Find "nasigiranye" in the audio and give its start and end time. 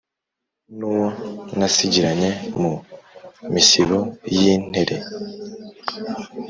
1.57-2.31